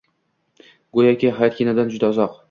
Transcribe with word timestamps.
Goʻyoki 0.99 1.31
hayot 1.41 1.59
kinodan 1.59 1.93
juda 1.97 2.11
uzoq... 2.15 2.33